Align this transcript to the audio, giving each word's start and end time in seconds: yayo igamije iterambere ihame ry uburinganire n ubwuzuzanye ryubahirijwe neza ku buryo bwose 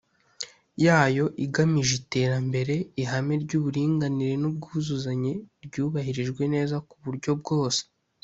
yayo 0.85 1.25
igamije 1.45 1.93
iterambere 2.01 2.75
ihame 3.01 3.33
ry 3.43 3.51
uburinganire 3.59 4.33
n 4.41 4.43
ubwuzuzanye 4.49 5.33
ryubahirijwe 5.65 6.43
neza 6.53 6.75
ku 6.87 6.95
buryo 7.05 7.31
bwose 7.41 7.81